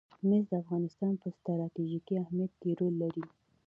مس 0.27 0.43
د 0.51 0.53
افغانستان 0.63 1.13
په 1.21 1.27
ستراتیژیک 1.37 2.07
اهمیت 2.21 2.51
کې 2.61 2.69
رول 2.79 2.93
لري. 3.03 3.25